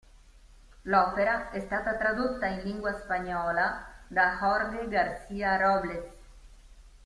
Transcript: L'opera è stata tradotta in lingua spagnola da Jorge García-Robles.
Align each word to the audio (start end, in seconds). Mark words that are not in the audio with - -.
L'opera 0.85 1.51
è 1.51 1.59
stata 1.59 1.93
tradotta 1.95 2.47
in 2.47 2.61
lingua 2.61 2.97
spagnola 2.99 3.85
da 4.07 4.35
Jorge 4.41 4.87
García-Robles. 4.87 6.11